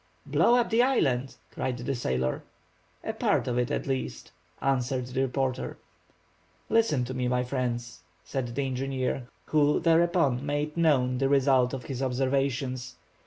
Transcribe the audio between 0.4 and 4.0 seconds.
up the island?" cried the sailor. "A part of it, at